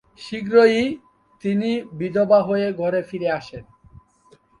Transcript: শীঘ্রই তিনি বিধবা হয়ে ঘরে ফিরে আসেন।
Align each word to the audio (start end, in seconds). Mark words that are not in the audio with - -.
শীঘ্রই 0.19 0.79
তিনি 1.43 1.69
বিধবা 1.91 2.39
হয়ে 2.43 2.67
ঘরে 2.73 3.01
ফিরে 3.03 3.29
আসেন। 3.31 3.63